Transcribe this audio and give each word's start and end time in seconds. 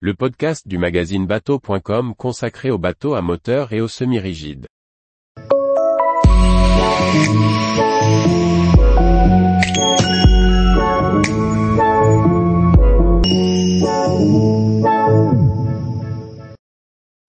le 0.00 0.12
podcast 0.12 0.68
du 0.68 0.76
magazine 0.76 1.26
bateau.com 1.26 2.14
consacré 2.14 2.70
aux 2.70 2.76
bateaux 2.76 3.14
à 3.14 3.22
moteur 3.22 3.72
et 3.72 3.80
aux 3.80 3.88
semi-rigides. 3.88 4.66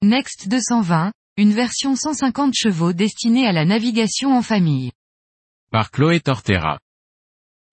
Next 0.04 0.49
220, 0.49 1.13
une 1.38 1.54
version 1.54 1.95
150 1.95 2.54
chevaux 2.54 2.91
destinée 2.91 3.47
à 3.47 3.54
la 3.54 3.63
navigation 3.63 4.36
en 4.36 4.41
famille. 4.41 4.91
Par 5.71 5.89
Chloé 5.89 6.20
Tortera. 6.20 6.79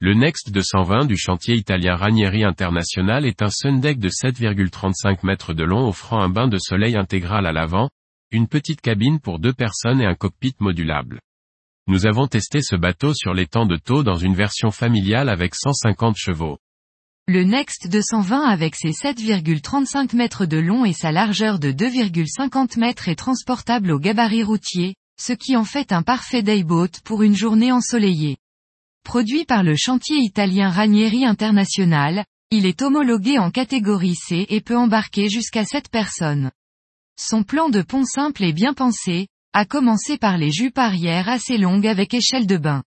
Le 0.05 0.13
Next 0.13 0.51
220 0.51 1.07
du 1.07 1.17
chantier 1.17 1.55
italien 1.57 1.97
Ranieri 1.97 2.45
International 2.45 3.25
est 3.25 3.41
un 3.41 3.49
sundeck 3.49 3.99
de 3.99 4.11
7,35 4.11 5.21
mètres 5.23 5.55
de 5.55 5.65
long 5.65 5.89
offrant 5.89 6.21
un 6.21 6.29
bain 6.29 6.47
de 6.47 6.59
soleil 6.59 6.95
intégral 6.95 7.47
à 7.47 7.53
l'avant, 7.53 7.89
une 8.31 8.47
petite 8.47 8.83
cabine 8.83 9.19
pour 9.19 9.39
deux 9.39 9.55
personnes 9.55 10.03
et 10.03 10.05
un 10.05 10.15
cockpit 10.15 10.55
modulable. 10.61 11.21
Nous 11.87 12.05
avons 12.05 12.27
testé 12.27 12.61
ce 12.61 12.77
bateau 12.77 13.15
sur 13.15 13.33
l'étang 13.33 13.65
de 13.65 13.77
Thau 13.77 14.03
dans 14.03 14.19
une 14.19 14.35
version 14.35 14.71
familiale 14.71 15.31
avec 15.31 15.55
150 15.55 16.17
chevaux. 16.19 16.59
Le 17.27 17.43
Next 17.43 17.89
220 17.91 18.43
avec 18.43 18.75
ses 18.75 18.91
7,35 18.91 20.15
mètres 20.15 20.45
de 20.45 20.59
long 20.59 20.85
et 20.85 20.93
sa 20.93 21.13
largeur 21.13 21.59
de 21.59 21.73
2,50 21.73 22.79
mètres 22.79 23.09
est 23.09 23.17
transportable 23.17 23.91
au 23.91 23.99
gabarit 23.99 24.43
routier, 24.43 24.97
ce 25.19 25.33
qui 25.33 25.57
en 25.57 25.65
fait 25.65 25.93
un 25.93 26.03
parfait 26.03 26.43
dayboat 26.43 27.01
pour 27.07 27.23
une 27.23 27.35
journée 27.35 27.73
ensoleillée. 27.73 28.37
Produit 29.05 29.45
par 29.45 29.63
le 29.63 29.77
chantier 29.77 30.17
italien 30.17 30.71
Ranieri 30.71 31.25
International, 31.25 32.25
il 32.51 32.67
est 32.67 32.83
homologué 32.83 33.39
en 33.39 33.51
catégorie 33.51 34.17
C 34.17 34.47
et 34.49 34.61
peut 34.61 34.77
embarquer 34.77 35.29
jusqu'à 35.29 35.65
7 35.65 35.89
personnes. 35.89 36.51
Son 37.21 37.45
plan 37.45 37.69
de 37.69 37.83
pont 37.83 38.05
simple 38.05 38.43
est 38.43 38.53
bien 38.53 38.73
pensé, 38.73 39.29
à 39.53 39.67
commencer 39.67 40.17
par 40.19 40.37
les 40.37 40.51
jupes 40.51 40.79
arrière 40.79 41.29
assez 41.29 41.59
longues 41.59 41.87
avec 41.87 42.13
échelle 42.15 42.47
de 42.47 42.57
bain. 42.57 42.83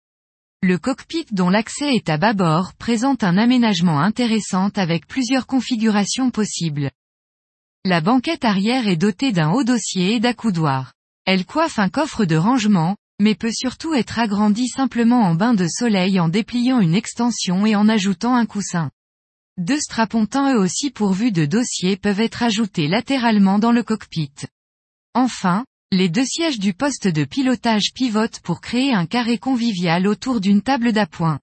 Le 0.63 0.77
cockpit 0.79 1.27
dont 1.31 1.49
l'accès 1.49 1.95
est 1.95 2.09
à 2.09 2.17
bâbord 2.17 2.73
présente 2.73 3.23
un 3.23 3.37
aménagement 3.37 3.99
intéressant 3.99 4.69
avec 4.75 5.07
plusieurs 5.07 5.45
configurations 5.45 6.31
possibles. 6.31 6.91
La 7.85 8.01
banquette 8.01 8.43
arrière 8.43 8.87
est 8.87 8.97
dotée 8.97 9.31
d'un 9.31 9.51
haut 9.51 9.63
dossier 9.63 10.15
et 10.15 10.19
d'accoudoir. 10.19 10.93
Elle 11.25 11.45
coiffe 11.45 11.77
un 11.77 11.89
coffre 11.89 12.25
de 12.25 12.35
rangement, 12.35 12.97
mais 13.19 13.35
peut 13.35 13.51
surtout 13.51 13.93
être 13.93 14.19
agrandie 14.19 14.67
simplement 14.67 15.21
en 15.21 15.35
bain 15.35 15.53
de 15.53 15.67
soleil 15.67 16.19
en 16.19 16.29
dépliant 16.29 16.79
une 16.79 16.95
extension 16.95 17.65
et 17.65 17.75
en 17.75 17.89
ajoutant 17.89 18.35
un 18.35 18.45
coussin. 18.45 18.91
Deux 19.57 19.79
strapontins 19.79 20.53
eux 20.53 20.59
aussi 20.59 20.91
pourvus 20.91 21.31
de 21.31 21.45
dossiers 21.45 21.97
peuvent 21.97 22.19
être 22.19 22.43
ajoutés 22.43 22.87
latéralement 22.87 23.57
dans 23.57 23.71
le 23.71 23.81
cockpit. 23.81 24.33
Enfin, 25.15 25.65
les 25.91 26.09
deux 26.09 26.25
sièges 26.25 26.59
du 26.59 26.73
poste 26.73 27.07
de 27.07 27.23
pilotage 27.23 27.91
pivotent 27.95 28.39
pour 28.41 28.61
créer 28.61 28.93
un 28.93 29.07
carré 29.07 29.39
convivial 29.39 30.05
autour 30.05 30.41
d'une 30.41 30.61
table 30.61 30.91
d'appoint. 30.91 31.39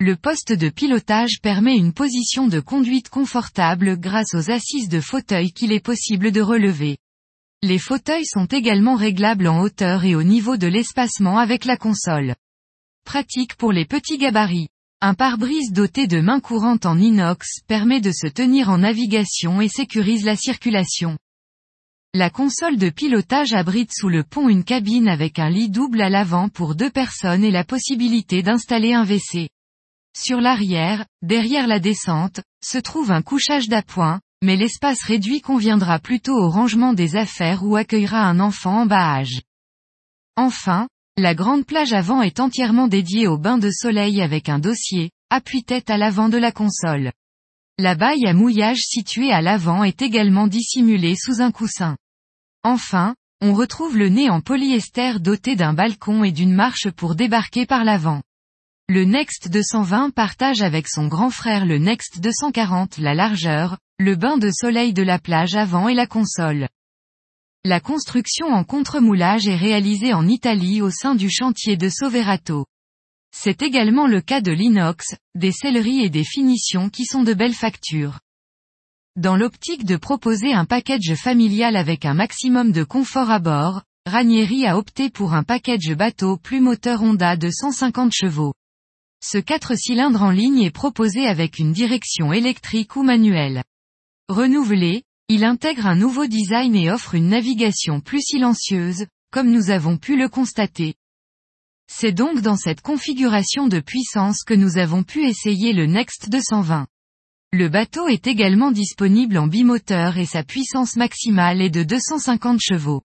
Le 0.00 0.16
poste 0.16 0.52
de 0.52 0.68
pilotage 0.68 1.40
permet 1.40 1.76
une 1.76 1.94
position 1.94 2.46
de 2.46 2.60
conduite 2.60 3.08
confortable 3.08 3.96
grâce 3.98 4.34
aux 4.34 4.50
assises 4.50 4.88
de 4.88 5.00
fauteuil 5.00 5.52
qu'il 5.52 5.72
est 5.72 5.80
possible 5.80 6.30
de 6.30 6.42
relever. 6.42 6.98
Les 7.66 7.78
fauteuils 7.78 8.26
sont 8.26 8.44
également 8.44 8.94
réglables 8.94 9.46
en 9.46 9.62
hauteur 9.62 10.04
et 10.04 10.14
au 10.14 10.22
niveau 10.22 10.58
de 10.58 10.66
l'espacement 10.66 11.38
avec 11.38 11.64
la 11.64 11.78
console. 11.78 12.34
Pratique 13.06 13.54
pour 13.54 13.72
les 13.72 13.86
petits 13.86 14.18
gabarits. 14.18 14.68
Un 15.00 15.14
pare-brise 15.14 15.72
doté 15.72 16.06
de 16.06 16.20
mains 16.20 16.40
courantes 16.40 16.84
en 16.84 16.98
inox 16.98 17.62
permet 17.66 18.02
de 18.02 18.12
se 18.12 18.26
tenir 18.26 18.68
en 18.68 18.76
navigation 18.76 19.62
et 19.62 19.68
sécurise 19.68 20.26
la 20.26 20.36
circulation. 20.36 21.16
La 22.12 22.28
console 22.28 22.76
de 22.76 22.90
pilotage 22.90 23.54
abrite 23.54 23.94
sous 23.94 24.10
le 24.10 24.24
pont 24.24 24.50
une 24.50 24.64
cabine 24.64 25.08
avec 25.08 25.38
un 25.38 25.48
lit 25.48 25.70
double 25.70 26.02
à 26.02 26.10
l'avant 26.10 26.50
pour 26.50 26.74
deux 26.74 26.90
personnes 26.90 27.44
et 27.44 27.50
la 27.50 27.64
possibilité 27.64 28.42
d'installer 28.42 28.92
un 28.92 29.06
WC. 29.06 29.48
Sur 30.14 30.42
l'arrière, 30.42 31.06
derrière 31.22 31.66
la 31.66 31.80
descente, 31.80 32.42
se 32.62 32.76
trouve 32.76 33.10
un 33.10 33.22
couchage 33.22 33.68
d'appoint, 33.68 34.20
mais 34.44 34.56
l'espace 34.56 35.02
réduit 35.02 35.40
conviendra 35.40 35.98
plutôt 35.98 36.36
au 36.36 36.50
rangement 36.50 36.92
des 36.92 37.16
affaires 37.16 37.64
ou 37.64 37.76
accueillera 37.76 38.20
un 38.20 38.40
enfant 38.40 38.82
en 38.82 38.86
bas 38.86 39.16
âge. 39.16 39.40
Enfin, 40.36 40.86
la 41.16 41.34
grande 41.34 41.64
plage 41.64 41.94
avant 41.94 42.20
est 42.20 42.40
entièrement 42.40 42.86
dédiée 42.86 43.26
au 43.26 43.38
bain 43.38 43.56
de 43.56 43.70
soleil 43.70 44.20
avec 44.20 44.50
un 44.50 44.58
dossier, 44.58 45.10
appuie-tête 45.30 45.88
à 45.88 45.96
l'avant 45.96 46.28
de 46.28 46.36
la 46.36 46.52
console. 46.52 47.12
La 47.78 47.94
baille 47.94 48.26
à 48.26 48.34
mouillage 48.34 48.82
située 48.82 49.32
à 49.32 49.40
l'avant 49.40 49.82
est 49.82 50.02
également 50.02 50.46
dissimulée 50.46 51.16
sous 51.16 51.40
un 51.40 51.50
coussin. 51.50 51.96
Enfin, 52.64 53.14
on 53.40 53.54
retrouve 53.54 53.96
le 53.96 54.10
nez 54.10 54.28
en 54.28 54.42
polyester 54.42 55.20
doté 55.20 55.56
d'un 55.56 55.72
balcon 55.72 56.22
et 56.22 56.32
d'une 56.32 56.54
marche 56.54 56.90
pour 56.90 57.14
débarquer 57.14 57.64
par 57.64 57.82
l'avant. 57.82 58.20
Le 58.90 59.06
Next 59.06 59.48
220 59.48 60.10
partage 60.10 60.60
avec 60.60 60.88
son 60.88 61.08
grand 61.08 61.30
frère 61.30 61.64
le 61.64 61.78
Next 61.78 62.20
240 62.20 62.98
la 62.98 63.14
largeur, 63.14 63.78
le 63.98 64.14
bain 64.14 64.36
de 64.36 64.50
soleil 64.50 64.92
de 64.92 65.02
la 65.02 65.18
plage 65.18 65.54
avant 65.54 65.88
et 65.88 65.94
la 65.94 66.06
console. 66.06 66.68
La 67.64 67.80
construction 67.80 68.48
en 68.48 68.62
contre-moulage 68.62 69.48
est 69.48 69.56
réalisée 69.56 70.12
en 70.12 70.28
Italie 70.28 70.82
au 70.82 70.90
sein 70.90 71.14
du 71.14 71.30
chantier 71.30 71.78
de 71.78 71.88
Soverato. 71.88 72.66
C'est 73.34 73.62
également 73.62 74.06
le 74.06 74.20
cas 74.20 74.42
de 74.42 74.52
l'inox, 74.52 75.16
des 75.34 75.52
selleries 75.52 76.04
et 76.04 76.10
des 76.10 76.24
finitions 76.24 76.90
qui 76.90 77.06
sont 77.06 77.22
de 77.22 77.32
belles 77.32 77.54
factures. 77.54 78.20
Dans 79.16 79.36
l'optique 79.36 79.86
de 79.86 79.96
proposer 79.96 80.52
un 80.52 80.66
package 80.66 81.14
familial 81.14 81.76
avec 81.76 82.04
un 82.04 82.12
maximum 82.12 82.70
de 82.70 82.84
confort 82.84 83.30
à 83.30 83.38
bord, 83.38 83.80
Ranieri 84.04 84.66
a 84.66 84.76
opté 84.76 85.08
pour 85.08 85.32
un 85.32 85.42
package 85.42 85.94
bateau 85.96 86.36
plus 86.36 86.60
moteur 86.60 87.02
Honda 87.02 87.38
de 87.38 87.48
150 87.48 88.12
chevaux. 88.12 88.52
Ce 89.26 89.38
4 89.38 89.74
cylindres 89.74 90.22
en 90.22 90.30
ligne 90.30 90.60
est 90.60 90.70
proposé 90.70 91.26
avec 91.26 91.58
une 91.58 91.72
direction 91.72 92.34
électrique 92.34 92.94
ou 92.94 93.02
manuelle. 93.02 93.64
Renouvelé, 94.28 95.02
il 95.30 95.44
intègre 95.44 95.86
un 95.86 95.96
nouveau 95.96 96.26
design 96.26 96.76
et 96.76 96.90
offre 96.90 97.14
une 97.14 97.30
navigation 97.30 98.02
plus 98.02 98.20
silencieuse, 98.20 99.06
comme 99.32 99.50
nous 99.50 99.70
avons 99.70 99.96
pu 99.96 100.18
le 100.18 100.28
constater. 100.28 100.92
C'est 101.90 102.12
donc 102.12 102.42
dans 102.42 102.58
cette 102.58 102.82
configuration 102.82 103.66
de 103.66 103.80
puissance 103.80 104.42
que 104.44 104.52
nous 104.52 104.76
avons 104.76 105.04
pu 105.04 105.26
essayer 105.26 105.72
le 105.72 105.86
Next 105.86 106.28
220. 106.28 106.86
Le 107.54 107.68
bateau 107.70 108.08
est 108.08 108.26
également 108.26 108.72
disponible 108.72 109.38
en 109.38 109.46
bimoteur 109.46 110.18
et 110.18 110.26
sa 110.26 110.42
puissance 110.42 110.96
maximale 110.96 111.62
est 111.62 111.70
de 111.70 111.82
250 111.82 112.60
chevaux. 112.60 113.00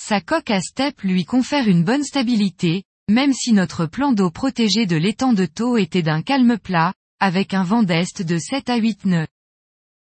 Sa 0.00 0.22
coque 0.22 0.50
à 0.50 0.62
step 0.62 1.02
lui 1.02 1.26
confère 1.26 1.68
une 1.68 1.84
bonne 1.84 2.04
stabilité, 2.04 2.84
même 3.12 3.34
si 3.34 3.52
notre 3.52 3.84
plan 3.84 4.12
d'eau 4.12 4.30
protégé 4.30 4.86
de 4.86 4.96
l'étang 4.96 5.34
de 5.34 5.44
taux 5.44 5.76
était 5.76 6.02
d'un 6.02 6.22
calme 6.22 6.58
plat, 6.58 6.94
avec 7.20 7.52
un 7.52 7.62
vent 7.62 7.82
d'est 7.82 8.22
de 8.22 8.38
7 8.38 8.70
à 8.70 8.76
8 8.76 9.04
nœuds. 9.04 9.26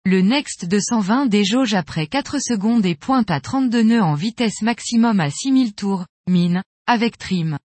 Le 0.03 0.22
Next 0.22 0.66
220 0.66 1.28
déjauge 1.28 1.75
après 1.75 2.07
4 2.07 2.40
secondes 2.40 2.86
et 2.86 2.96
pointe 2.96 3.30
à 3.30 3.40
32 3.40 3.84
nœuds 3.84 4.02
en 4.02 4.16
vitesse 4.16 4.62
maximum 4.62 5.19
à 5.19 5.30
6000 5.30 5.75
tours, 5.75 6.06
mine, 6.28 6.63
avec 6.88 7.18
trim. 7.18 7.59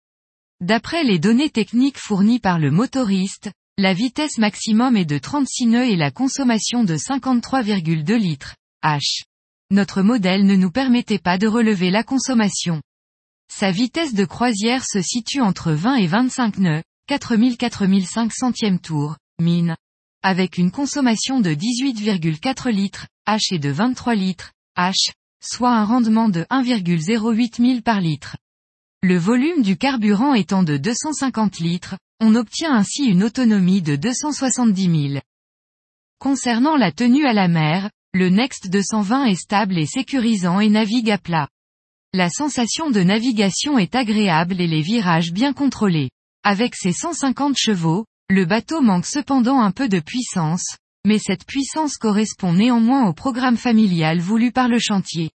D'après 0.60 1.02
les 1.02 1.18
données 1.18 1.50
techniques 1.50 1.98
fournies 1.98 2.38
par 2.40 2.58
le 2.58 2.70
motoriste, 2.70 3.50
la 3.78 3.94
vitesse 3.94 4.36
maximum 4.36 4.96
est 4.96 5.06
de 5.06 5.18
36 5.18 5.66
nœuds 5.66 5.88
et 5.88 5.96
la 5.96 6.10
consommation 6.10 6.84
de 6.84 6.96
53,2 6.96 8.16
litres, 8.16 8.54
H. 8.84 9.22
Notre 9.70 10.02
modèle 10.02 10.44
ne 10.44 10.56
nous 10.56 10.70
permettait 10.70 11.18
pas 11.18 11.38
de 11.38 11.46
relever 11.46 11.90
la 11.90 12.04
consommation. 12.04 12.82
Sa 13.48 13.70
vitesse 13.70 14.14
de 14.14 14.24
croisière 14.24 14.84
se 14.84 15.02
situe 15.02 15.40
entre 15.40 15.72
20 15.72 15.96
et 15.96 16.06
25 16.06 16.58
nœuds, 16.58 16.82
4000-4005 17.08 18.30
centièmes 18.32 18.80
tour, 18.80 19.16
mine. 19.40 19.76
Avec 20.22 20.58
une 20.58 20.70
consommation 20.70 21.40
de 21.40 21.50
18,4 21.50 22.70
litres, 22.70 23.06
H 23.26 23.54
et 23.54 23.58
de 23.58 23.70
23 23.70 24.14
litres, 24.14 24.52
H, 24.76 25.12
soit 25.42 25.74
un 25.74 25.84
rendement 25.84 26.28
de 26.28 26.42
1,08 26.50 27.56
000 27.56 27.80
par 27.82 28.00
litre. 28.00 28.36
Le 29.02 29.18
volume 29.18 29.62
du 29.62 29.76
carburant 29.76 30.34
étant 30.34 30.62
de 30.62 30.76
250 30.76 31.58
litres, 31.58 31.96
on 32.20 32.36
obtient 32.36 32.72
ainsi 32.72 33.06
une 33.06 33.24
autonomie 33.24 33.82
de 33.82 33.96
270 33.96 35.10
000. 35.10 35.20
Concernant 36.20 36.76
la 36.76 36.92
tenue 36.92 37.26
à 37.26 37.32
la 37.32 37.48
mer, 37.48 37.90
le 38.14 38.28
Next 38.28 38.70
220 38.70 39.24
est 39.24 39.34
stable 39.34 39.76
et 39.76 39.86
sécurisant 39.86 40.60
et 40.60 40.68
navigue 40.68 41.10
à 41.10 41.18
plat. 41.18 41.48
La 42.14 42.28
sensation 42.28 42.90
de 42.90 43.00
navigation 43.00 43.78
est 43.78 43.94
agréable 43.94 44.60
et 44.60 44.66
les 44.66 44.82
virages 44.82 45.32
bien 45.32 45.54
contrôlés. 45.54 46.10
Avec 46.44 46.74
ses 46.74 46.92
150 46.92 47.56
chevaux, 47.56 48.04
le 48.28 48.44
bateau 48.44 48.82
manque 48.82 49.06
cependant 49.06 49.62
un 49.62 49.70
peu 49.70 49.88
de 49.88 49.98
puissance, 49.98 50.76
mais 51.06 51.18
cette 51.18 51.46
puissance 51.46 51.96
correspond 51.96 52.52
néanmoins 52.52 53.08
au 53.08 53.14
programme 53.14 53.56
familial 53.56 54.20
voulu 54.20 54.52
par 54.52 54.68
le 54.68 54.78
chantier. 54.78 55.30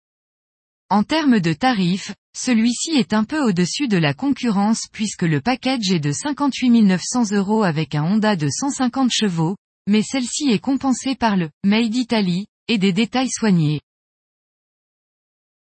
En 0.92 1.02
termes 1.02 1.40
de 1.40 1.52
tarifs, 1.52 2.14
celui-ci 2.36 2.92
est 2.92 3.14
un 3.14 3.24
peu 3.24 3.42
au-dessus 3.42 3.88
de 3.88 3.98
la 3.98 4.14
concurrence 4.14 4.86
puisque 4.92 5.24
le 5.24 5.42
package 5.42 5.90
est 5.90 6.00
de 6.00 6.12
58 6.12 6.84
900 6.84 7.32
euros 7.32 7.64
avec 7.64 7.96
un 7.96 8.04
Honda 8.04 8.36
de 8.36 8.50
150 8.50 9.10
chevaux, 9.12 9.56
mais 9.88 10.04
celle-ci 10.04 10.52
est 10.52 10.60
compensée 10.60 11.16
par 11.16 11.38
le 11.38 11.50
Made 11.64 11.96
Italy 11.96 12.46
et 12.68 12.78
des 12.78 12.94
détails 12.94 13.32
soignés. 13.32 13.82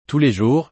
Tous 0.07 0.19
les 0.19 0.31
jours, 0.31 0.71